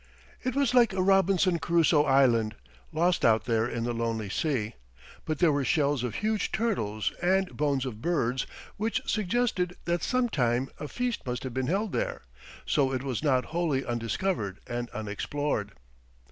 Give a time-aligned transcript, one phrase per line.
[0.43, 2.55] It was like a Robinson Crusoe island,
[2.91, 4.73] lost out there in the lonely sea.
[5.25, 10.69] But there were shells of huge turtles, and bones of birds, which suggested that sometime
[10.79, 12.23] a feast must have been held there,
[12.65, 15.73] so it was not wholly undiscovered and unexplored.